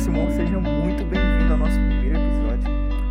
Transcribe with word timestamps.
Simon, 0.00 0.30
seja 0.30 0.58
muito 0.58 1.04
bem-vindo 1.04 1.52
ao 1.52 1.58
nosso 1.58 1.74
primeiro 1.74 2.18
episódio. 2.18 2.70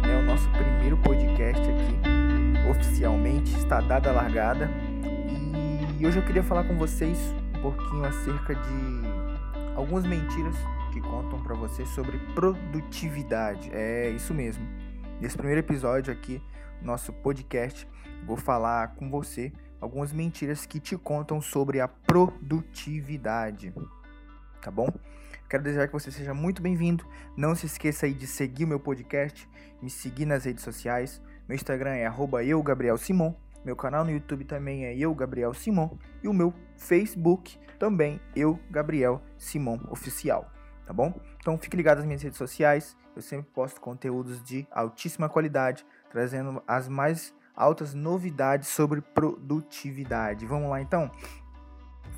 É 0.10 0.18
o 0.18 0.24
nosso 0.24 0.50
primeiro 0.50 0.98
podcast 0.98 1.62
aqui, 1.62 2.68
oficialmente, 2.68 3.56
está 3.56 3.80
dada 3.80 4.10
a 4.10 4.14
largada. 4.14 4.72
E 6.00 6.08
hoje 6.08 6.18
eu 6.18 6.26
queria 6.26 6.42
falar 6.42 6.64
com 6.64 6.76
vocês 6.80 7.16
um 7.56 7.62
pouquinho 7.62 8.04
acerca 8.06 8.56
de 8.56 9.04
algumas 9.76 10.04
mentiras 10.04 10.56
que 10.92 11.00
contam 11.00 11.40
para 11.44 11.54
você 11.54 11.86
sobre 11.86 12.18
produtividade. 12.34 13.70
É 13.72 14.10
isso 14.10 14.34
mesmo. 14.34 14.68
Nesse 15.22 15.38
primeiro 15.38 15.60
episódio 15.60 16.12
aqui, 16.12 16.42
nosso 16.82 17.14
podcast, 17.14 17.88
vou 18.26 18.36
falar 18.36 18.96
com 18.96 19.12
você 19.12 19.54
algumas 19.80 20.12
mentiras 20.12 20.66
que 20.66 20.80
te 20.80 20.98
contam 20.98 21.40
sobre 21.40 21.80
a 21.80 21.88
produtividade. 21.88 23.72
Tá 24.60 24.72
bom? 24.72 24.90
Quero 25.50 25.64
desejar 25.64 25.88
que 25.88 25.94
você 25.94 26.12
seja 26.12 26.32
muito 26.32 26.62
bem-vindo. 26.62 27.04
Não 27.36 27.56
se 27.56 27.66
esqueça 27.66 28.06
aí 28.06 28.14
de 28.14 28.28
seguir 28.28 28.66
o 28.66 28.68
meu 28.68 28.80
podcast, 28.80 29.50
me 29.82 29.90
seguir 29.90 30.28
nas 30.28 30.46
redes 30.46 30.64
sociais. 30.64 31.20
Meu 31.48 31.56
Instagram 31.56 31.96
é 31.96 32.08
@eu_gabriel_simon. 32.08 33.34
Meu 33.66 33.76
canal 33.76 34.06
no 34.06 34.12
YouTube 34.12 34.46
também 34.46 34.86
é 34.86 34.96
eu, 34.96 35.14
Gabriel 35.16 35.52
Simon. 35.56 35.98
E 36.22 36.28
o 36.28 36.34
meu 36.34 36.54
Facebook 36.78 37.58
também, 37.80 38.22
eu, 38.36 38.60
Gabriel 38.70 39.24
Simon 39.40 39.80
Oficial. 39.90 40.52
Tá 40.86 40.94
bom? 40.94 41.20
Então 41.40 41.58
fique 41.58 41.76
ligado 41.76 41.98
nas 41.98 42.06
minhas 42.06 42.22
redes 42.22 42.38
sociais. 42.38 42.96
Eu 43.16 43.22
sempre 43.24 43.52
posto 43.52 43.82
conteúdos 43.82 44.44
de 44.44 44.68
altíssima 44.72 45.28
qualidade, 45.28 45.84
trazendo 46.12 46.62
as 46.68 46.88
mais 46.88 47.34
altas 47.56 47.96
novidades 47.96 48.70
sobre 48.70 49.02
produtividade. 49.02 50.46
Vamos 50.46 50.70
lá 50.70 50.80
então? 50.80 51.12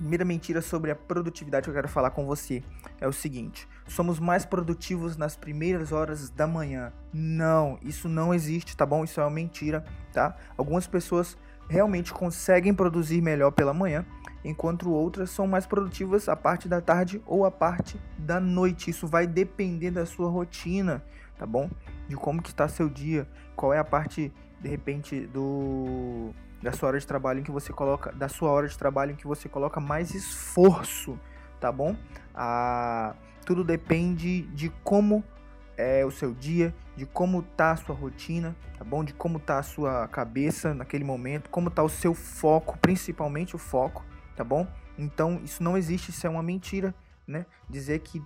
Primeira 0.02 0.26
mentira 0.26 0.64
sobre 0.64 0.90
a 0.90 0.96
produtividade 0.96 1.66
que 1.66 1.70
eu 1.70 1.76
quero 1.76 1.88
falar 1.88 2.10
com 2.10 2.26
você 2.26 2.64
é 3.00 3.08
o 3.08 3.14
seguinte: 3.14 3.68
somos 3.88 4.20
mais 4.20 4.44
produtivos 4.44 5.16
nas 5.16 5.36
primeiras 5.36 5.92
horas 5.92 6.30
da 6.32 6.48
manhã. 6.48 6.92
Não, 7.14 7.78
isso 7.84 8.10
não 8.10 8.34
existe, 8.34 8.76
tá 8.76 8.84
bom? 8.84 9.04
Isso 9.04 9.22
é 9.22 9.24
uma 9.24 9.30
mentira, 9.30 9.86
tá? 10.12 10.36
Algumas 10.58 10.88
pessoas 10.88 11.38
realmente 11.70 12.12
conseguem 12.12 12.74
produzir 12.74 13.22
melhor 13.22 13.52
pela 13.52 13.76
manhã, 13.76 14.04
enquanto 14.44 14.92
outras 14.92 15.30
são 15.30 15.46
mais 15.46 15.68
produtivas 15.68 16.28
a 16.28 16.36
parte 16.36 16.68
da 16.68 16.82
tarde 16.82 17.22
ou 17.26 17.46
a 17.46 17.52
parte 17.52 18.02
da 18.18 18.40
noite. 18.40 18.90
Isso 18.90 19.06
vai 19.06 19.28
depender 19.28 19.92
da 19.92 20.06
sua 20.08 20.28
rotina, 20.28 21.04
tá 21.38 21.46
bom? 21.46 21.70
De 22.08 22.16
como 22.16 22.42
que 22.42 22.50
está 22.50 22.68
seu 22.68 22.90
dia, 22.90 23.28
qual 23.56 23.72
é 23.72 23.78
a 23.78 23.84
parte 23.84 24.34
de 24.62 24.70
repente 24.70 25.28
do 25.28 26.34
da 26.62 26.72
sua 26.72 26.90
hora 26.90 27.00
de 27.00 27.08
trabalho 27.08 27.40
em 27.40 27.44
que 27.44 27.52
você 27.52 27.74
coloca 27.74 28.12
da 28.12 28.30
sua 28.30 28.52
hora 28.52 28.68
de 28.68 28.78
trabalho 28.78 29.14
em 29.14 29.16
que 29.16 29.26
você 29.26 29.50
coloca 29.50 29.80
mais 29.80 30.14
esforço, 30.14 31.20
tá 31.60 31.72
bom? 31.72 31.96
Ah, 32.36 33.16
tudo 33.44 33.64
depende 33.64 34.44
de 34.44 34.70
como 34.84 35.24
é 35.76 36.06
o 36.06 36.12
seu 36.12 36.36
dia, 36.36 36.74
de 36.96 37.08
como 37.08 37.42
tá 37.42 37.72
a 37.72 37.76
sua 37.76 37.96
rotina, 37.96 38.56
tá 38.78 38.84
bom? 38.84 39.04
De 39.04 39.12
como 39.14 39.40
tá 39.40 39.58
a 39.58 39.64
sua 39.64 40.08
cabeça 40.08 40.76
naquele 40.76 41.04
momento, 41.04 41.50
como 41.50 41.72
tá 41.72 41.82
o 41.82 41.90
seu 41.90 42.14
foco, 42.14 42.78
principalmente 42.78 43.56
o 43.56 43.60
foco, 43.60 44.06
tá 44.36 44.44
bom? 44.44 44.68
Então, 44.98 45.42
isso 45.44 45.64
não 45.64 45.76
existe, 45.76 46.12
isso 46.12 46.28
é 46.28 46.30
uma 46.30 46.44
mentira, 46.44 46.94
né? 47.26 47.48
Dizer 47.68 48.00
que 48.00 48.22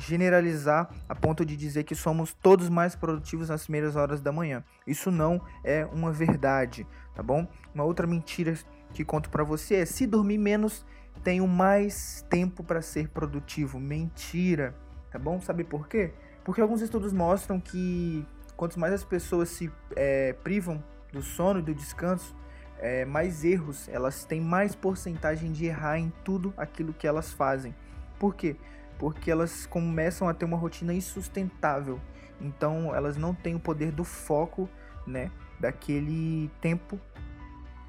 generalizar 0.00 0.90
a 1.08 1.14
ponto 1.14 1.44
de 1.44 1.56
dizer 1.56 1.84
que 1.84 1.94
somos 1.94 2.32
todos 2.32 2.68
mais 2.68 2.96
produtivos 2.96 3.50
nas 3.50 3.64
primeiras 3.64 3.96
horas 3.96 4.20
da 4.20 4.32
manhã. 4.32 4.64
Isso 4.86 5.10
não 5.10 5.40
é 5.62 5.84
uma 5.86 6.10
verdade, 6.10 6.86
tá 7.14 7.22
bom? 7.22 7.46
Uma 7.74 7.84
outra 7.84 8.06
mentira 8.06 8.56
que 8.94 9.04
conto 9.04 9.28
para 9.28 9.44
você 9.44 9.76
é 9.76 9.84
se 9.84 10.06
dormir 10.06 10.38
menos, 10.38 10.86
tenho 11.22 11.46
mais 11.46 12.24
tempo 12.30 12.64
para 12.64 12.80
ser 12.80 13.08
produtivo. 13.08 13.78
Mentira, 13.78 14.74
tá 15.10 15.18
bom? 15.18 15.38
Sabe 15.40 15.64
por 15.64 15.86
quê? 15.86 16.12
Porque 16.44 16.62
alguns 16.62 16.80
estudos 16.80 17.12
mostram 17.12 17.60
que 17.60 18.26
quanto 18.56 18.80
mais 18.80 18.94
as 18.94 19.04
pessoas 19.04 19.50
se 19.50 19.70
é, 19.94 20.32
privam 20.32 20.82
do 21.12 21.20
sono 21.20 21.60
e 21.60 21.62
do 21.62 21.74
descanso, 21.74 22.34
é, 22.78 23.04
mais 23.04 23.44
erros, 23.44 23.86
elas 23.90 24.24
têm 24.24 24.40
mais 24.40 24.74
porcentagem 24.74 25.52
de 25.52 25.66
errar 25.66 25.98
em 25.98 26.10
tudo 26.24 26.54
aquilo 26.56 26.94
que 26.94 27.06
elas 27.06 27.30
fazem. 27.30 27.74
Por 28.18 28.34
quê? 28.34 28.56
Porque 29.00 29.30
elas 29.30 29.64
começam 29.64 30.28
a 30.28 30.34
ter 30.34 30.44
uma 30.44 30.58
rotina 30.58 30.92
insustentável. 30.92 31.98
Então 32.38 32.94
elas 32.94 33.16
não 33.16 33.34
têm 33.34 33.54
o 33.54 33.58
poder 33.58 33.90
do 33.90 34.04
foco, 34.04 34.68
né, 35.06 35.30
daquele 35.58 36.50
tempo 36.60 37.00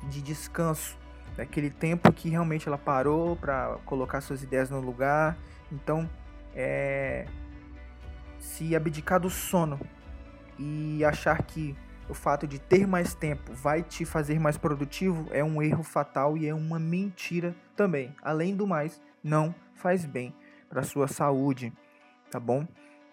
de 0.09 0.21
descanso, 0.21 0.97
daquele 1.35 1.69
tempo 1.69 2.11
que 2.13 2.29
realmente 2.29 2.65
ela 2.65 2.77
parou 2.77 3.35
para 3.35 3.77
colocar 3.85 4.21
suas 4.21 4.41
ideias 4.41 4.69
no 4.69 4.79
lugar. 4.79 5.37
Então, 5.69 6.09
é 6.55 7.27
se 8.39 8.75
abdicar 8.75 9.19
do 9.19 9.29
sono 9.29 9.79
e 10.57 11.03
achar 11.03 11.43
que 11.43 11.75
o 12.09 12.13
fato 12.13 12.47
de 12.47 12.57
ter 12.57 12.87
mais 12.87 13.13
tempo 13.13 13.53
vai 13.53 13.83
te 13.83 14.05
fazer 14.05 14.39
mais 14.39 14.57
produtivo 14.57 15.27
é 15.31 15.43
um 15.43 15.61
erro 15.61 15.83
fatal 15.83 16.37
e 16.37 16.47
é 16.47 16.53
uma 16.53 16.79
mentira 16.79 17.53
também. 17.75 18.15
Além 18.21 18.55
do 18.55 18.65
mais, 18.65 18.99
não 19.23 19.53
faz 19.75 20.05
bem 20.05 20.33
para 20.71 20.83
sua 20.83 21.05
saúde, 21.05 21.73
tá 22.31 22.39
bom? 22.39 22.65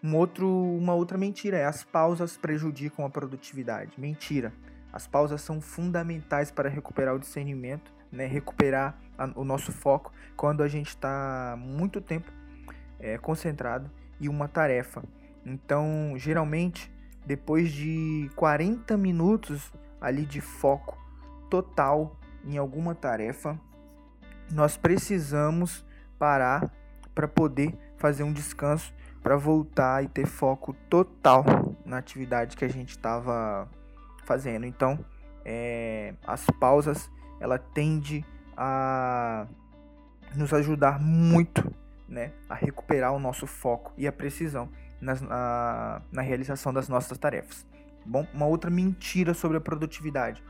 Um 0.03 0.15
outro, 0.15 0.49
uma 0.49 0.95
outra 0.95 1.19
mentira 1.19 1.59
é 1.59 1.65
as 1.65 1.83
pausas 1.83 2.37
prejudicam 2.37 3.05
a 3.05 3.11
produtividade. 3.11 3.99
Mentira. 3.99 4.53
As 4.93 5.09
pausas 5.09 5.43
são 5.43 5.61
fundamentais 5.61 6.53
para 6.53 6.69
recuperar 6.69 7.17
o 7.17 7.19
discernimento, 7.19 7.93
né? 8.13 8.27
recuperar 8.27 8.97
a, 9.19 9.29
o 9.35 9.45
nosso 9.45 9.73
foco 9.73 10.13
quando 10.37 10.63
a 10.63 10.69
gente 10.69 10.91
está 10.91 11.57
muito 11.59 12.01
tempo 12.01 12.31
é, 13.01 13.19
concentrado 13.19 13.91
em 14.21 14.29
uma 14.29 14.47
tarefa. 14.47 15.03
Então, 15.45 16.15
geralmente, 16.17 16.93
depois 17.27 17.73
de 17.73 18.31
40 18.37 18.97
minutos 18.97 19.73
ali 20.01 20.25
de 20.25 20.41
foco 20.41 20.97
total 21.51 22.17
em 22.45 22.57
alguma 22.57 22.95
tarefa, 22.95 23.61
nós 24.51 24.77
precisamos 24.77 25.85
parar 26.19 26.73
para 27.19 27.27
poder 27.27 27.77
fazer 27.97 28.23
um 28.23 28.33
descanso, 28.33 28.95
para 29.25 29.37
voltar 29.37 30.05
e 30.05 30.07
ter 30.07 30.25
foco 30.25 30.73
total 30.89 31.45
na 31.85 31.99
atividade 31.99 32.57
que 32.57 32.65
a 32.65 32.69
gente 32.69 32.91
estava 32.91 33.69
fazendo. 34.25 34.65
Então, 34.65 35.05
é, 35.45 36.15
as 36.25 36.47
pausas 36.61 37.11
ela 37.41 37.59
tende 37.59 38.25
a 38.57 39.49
nos 40.37 40.55
ajudar 40.55 41.01
muito, 41.01 41.75
né, 42.09 42.31
a 42.49 42.55
recuperar 42.55 43.13
o 43.13 43.19
nosso 43.19 43.49
foco 43.49 43.93
e 43.97 44.07
a 44.07 44.13
precisão 44.13 44.69
nas, 45.01 45.21
na, 45.21 46.01
na 46.13 46.23
realização 46.23 46.73
das 46.73 46.89
nossas 46.89 47.19
tarefas. 47.19 47.67
Bom, 48.07 48.29
uma 48.33 48.47
outra 48.47 48.71
mentira 48.71 49.35
sobre 49.35 49.57
a 49.57 49.61
produtividade. 49.61 50.41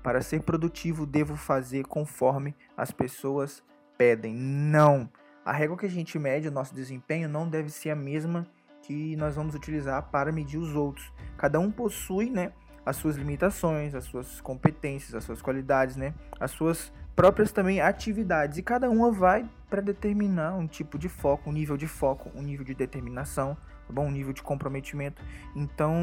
Para 0.00 0.22
ser 0.22 0.44
produtivo, 0.44 1.06
devo 1.06 1.34
fazer 1.34 1.84
conforme 1.86 2.54
as 2.76 2.92
pessoas 2.92 3.64
pedem. 3.98 4.32
Não 4.32 5.10
a 5.44 5.52
régua 5.52 5.76
que 5.76 5.86
a 5.86 5.90
gente 5.90 6.18
mede 6.18 6.48
o 6.48 6.52
nosso 6.52 6.74
desempenho 6.74 7.28
não 7.28 7.48
deve 7.48 7.68
ser 7.70 7.90
a 7.90 7.96
mesma 7.96 8.46
que 8.82 9.16
nós 9.16 9.36
vamos 9.36 9.54
utilizar 9.54 10.02
para 10.10 10.32
medir 10.32 10.58
os 10.58 10.74
outros. 10.74 11.12
Cada 11.36 11.58
um 11.60 11.70
possui, 11.70 12.30
né, 12.30 12.52
as 12.84 12.96
suas 12.96 13.16
limitações, 13.16 13.94
as 13.94 14.04
suas 14.04 14.40
competências, 14.40 15.14
as 15.14 15.24
suas 15.24 15.40
qualidades, 15.40 15.96
né, 15.96 16.14
as 16.38 16.50
suas 16.50 16.92
próprias 17.14 17.52
também 17.52 17.80
atividades 17.80 18.58
e 18.58 18.62
cada 18.62 18.90
uma 18.90 19.10
vai 19.10 19.48
para 19.70 19.80
determinar 19.80 20.54
um 20.54 20.66
tipo 20.66 20.98
de 20.98 21.08
foco, 21.08 21.50
um 21.50 21.52
nível 21.52 21.76
de 21.76 21.86
foco, 21.86 22.30
um 22.34 22.42
nível 22.42 22.64
de 22.64 22.74
determinação, 22.74 23.56
tá 23.86 23.92
bom? 23.92 24.06
um 24.06 24.10
nível 24.10 24.32
de 24.32 24.42
comprometimento. 24.42 25.22
Então, 25.54 25.94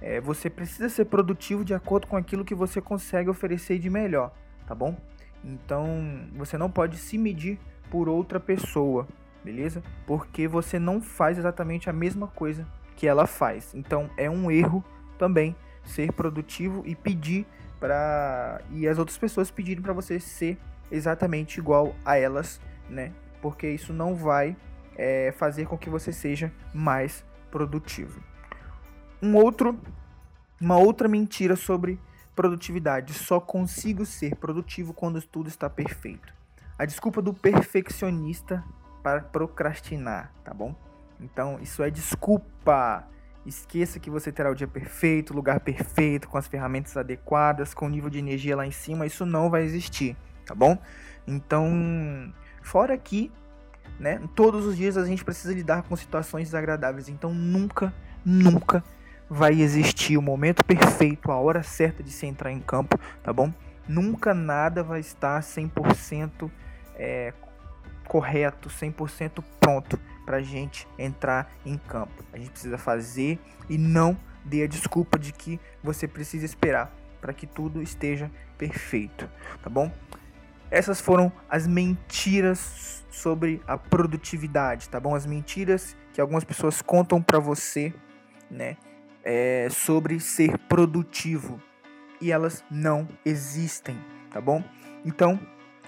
é, 0.00 0.20
você 0.20 0.48
precisa 0.48 0.88
ser 0.88 1.06
produtivo 1.06 1.64
de 1.64 1.74
acordo 1.74 2.06
com 2.06 2.16
aquilo 2.16 2.44
que 2.44 2.54
você 2.54 2.80
consegue 2.80 3.28
oferecer 3.28 3.78
de 3.78 3.90
melhor, 3.90 4.32
tá 4.66 4.74
bom? 4.74 4.96
Então, 5.42 6.28
você 6.34 6.58
não 6.58 6.70
pode 6.70 6.96
se 6.98 7.16
medir 7.16 7.58
por 7.90 8.08
outra 8.08 8.38
pessoa, 8.38 9.06
beleza? 9.44 9.82
Porque 10.06 10.46
você 10.46 10.78
não 10.78 11.00
faz 11.00 11.36
exatamente 11.36 11.90
a 11.90 11.92
mesma 11.92 12.28
coisa 12.28 12.66
que 12.96 13.06
ela 13.06 13.26
faz. 13.26 13.74
Então 13.74 14.08
é 14.16 14.30
um 14.30 14.50
erro 14.50 14.84
também 15.18 15.56
ser 15.84 16.12
produtivo 16.12 16.82
e 16.86 16.94
pedir 16.94 17.46
para 17.78 18.60
e 18.70 18.86
as 18.86 18.98
outras 18.98 19.18
pessoas 19.18 19.50
pedirem 19.50 19.82
para 19.82 19.92
você 19.92 20.20
ser 20.20 20.58
exatamente 20.90 21.58
igual 21.58 21.94
a 22.04 22.16
elas, 22.16 22.60
né? 22.88 23.12
Porque 23.42 23.68
isso 23.68 23.92
não 23.92 24.14
vai 24.14 24.56
é, 24.96 25.32
fazer 25.32 25.66
com 25.66 25.78
que 25.78 25.88
você 25.88 26.12
seja 26.12 26.52
mais 26.74 27.24
produtivo. 27.50 28.22
Um 29.22 29.34
outro, 29.36 29.78
uma 30.60 30.76
outra 30.76 31.08
mentira 31.08 31.56
sobre 31.56 31.98
produtividade: 32.36 33.14
só 33.14 33.40
consigo 33.40 34.04
ser 34.04 34.36
produtivo 34.36 34.92
quando 34.92 35.20
tudo 35.22 35.48
está 35.48 35.68
perfeito 35.70 36.39
a 36.80 36.86
desculpa 36.86 37.20
do 37.20 37.34
perfeccionista 37.34 38.64
para 39.02 39.20
procrastinar, 39.20 40.32
tá 40.42 40.54
bom? 40.54 40.74
Então, 41.20 41.58
isso 41.60 41.82
é 41.82 41.90
desculpa. 41.90 43.06
Esqueça 43.44 44.00
que 44.00 44.08
você 44.08 44.32
terá 44.32 44.50
o 44.50 44.54
dia 44.54 44.66
perfeito, 44.66 45.34
o 45.34 45.36
lugar 45.36 45.60
perfeito, 45.60 46.26
com 46.26 46.38
as 46.38 46.46
ferramentas 46.46 46.96
adequadas, 46.96 47.74
com 47.74 47.84
o 47.84 47.88
nível 47.90 48.08
de 48.08 48.18
energia 48.18 48.56
lá 48.56 48.66
em 48.66 48.70
cima. 48.70 49.04
Isso 49.04 49.26
não 49.26 49.50
vai 49.50 49.62
existir, 49.62 50.16
tá 50.46 50.54
bom? 50.54 50.78
Então, 51.26 52.32
fora 52.62 52.96
que 52.96 53.30
né? 53.98 54.18
Todos 54.34 54.64
os 54.64 54.74
dias 54.74 54.96
a 54.96 55.04
gente 55.04 55.22
precisa 55.22 55.52
lidar 55.52 55.82
com 55.82 55.94
situações 55.94 56.44
desagradáveis, 56.44 57.10
então 57.10 57.34
nunca, 57.34 57.92
nunca 58.24 58.82
vai 59.28 59.60
existir 59.60 60.16
o 60.16 60.22
momento 60.22 60.64
perfeito, 60.64 61.30
a 61.30 61.36
hora 61.36 61.62
certa 61.62 62.02
de 62.02 62.10
se 62.10 62.24
entrar 62.24 62.50
em 62.50 62.60
campo, 62.60 62.98
tá 63.22 63.34
bom? 63.34 63.52
Nunca 63.86 64.32
nada 64.32 64.82
vai 64.82 65.00
estar 65.00 65.42
100% 65.42 66.50
é, 67.00 67.32
correto, 68.06 68.68
100% 68.68 69.42
pronto 69.58 69.98
para 70.26 70.36
a 70.36 70.42
gente 70.42 70.86
entrar 70.98 71.50
em 71.64 71.78
campo. 71.78 72.22
A 72.32 72.36
gente 72.36 72.50
precisa 72.50 72.76
fazer 72.76 73.40
e 73.68 73.78
não 73.78 74.16
dê 74.44 74.62
a 74.62 74.66
desculpa 74.66 75.18
de 75.18 75.32
que 75.32 75.58
você 75.82 76.06
precisa 76.06 76.44
esperar 76.44 76.94
para 77.20 77.32
que 77.32 77.46
tudo 77.46 77.82
esteja 77.82 78.30
perfeito, 78.58 79.28
tá 79.62 79.70
bom? 79.70 79.90
Essas 80.70 81.00
foram 81.00 81.32
as 81.48 81.66
mentiras 81.66 83.04
sobre 83.10 83.60
a 83.66 83.76
produtividade, 83.76 84.88
tá 84.88 85.00
bom? 85.00 85.14
As 85.14 85.26
mentiras 85.26 85.96
que 86.12 86.20
algumas 86.20 86.44
pessoas 86.44 86.80
contam 86.82 87.20
para 87.20 87.38
você, 87.38 87.92
né? 88.50 88.76
É, 89.24 89.68
sobre 89.70 90.20
ser 90.20 90.56
produtivo 90.60 91.60
e 92.20 92.30
elas 92.30 92.64
não 92.70 93.08
existem, 93.24 93.98
tá 94.30 94.40
bom? 94.40 94.62
Então, 95.04 95.38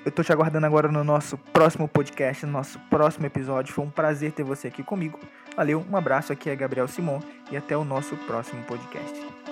eu 0.04 0.10
tô 0.10 0.22
te 0.22 0.32
aguardando 0.32 0.66
agora 0.66 0.88
no 0.88 1.04
nosso 1.04 1.38
próximo 1.52 1.86
podcast, 1.86 2.44
no 2.46 2.52
nosso 2.52 2.78
próximo 2.90 3.26
episódio. 3.26 3.72
Foi 3.72 3.84
um 3.84 3.90
prazer 3.90 4.32
ter 4.32 4.42
você 4.42 4.68
aqui 4.68 4.82
comigo. 4.82 5.18
Valeu, 5.56 5.84
um 5.90 5.96
abraço. 5.96 6.32
Aqui 6.32 6.50
é 6.50 6.56
Gabriel 6.56 6.88
Simon 6.88 7.20
e 7.50 7.56
até 7.56 7.76
o 7.76 7.84
nosso 7.84 8.16
próximo 8.16 8.62
podcast. 8.64 9.51